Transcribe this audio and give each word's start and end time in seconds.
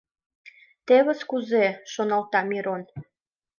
«Тевыс 0.87 1.19
кузе-э...— 1.29 1.71
шоналта 1.91 2.39
Мирон. 2.49 2.81